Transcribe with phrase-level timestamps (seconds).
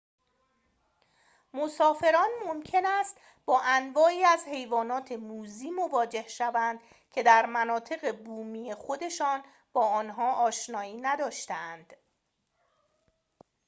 [1.53, 6.79] مسافران ممکن است با انواعی از حیوانات موذی مواجه شوند
[7.11, 9.43] که در مناطق بومی خودشان
[9.73, 11.93] با آنها آشنایی نداشته‌اند